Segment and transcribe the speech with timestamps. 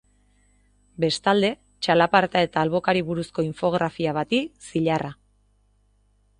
[1.03, 1.51] Bestalde,
[1.87, 5.15] txalaparta eta albokari buruzko infografia bati zilarra.